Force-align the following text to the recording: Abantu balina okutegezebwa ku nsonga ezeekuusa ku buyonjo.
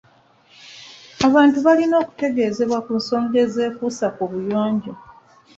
Abantu 1.27 1.57
balina 1.65 1.95
okutegezebwa 2.03 2.79
ku 2.85 2.91
nsonga 2.99 3.35
ezeekuusa 3.45 4.07
ku 4.15 4.23
buyonjo. 4.31 4.93